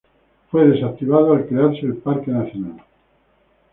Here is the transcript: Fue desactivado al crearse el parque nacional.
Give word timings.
Fue 0.49 0.67
desactivado 0.67 1.31
al 1.33 1.45
crearse 1.45 1.81
el 1.85 1.97
parque 1.97 2.31
nacional. 2.31 2.81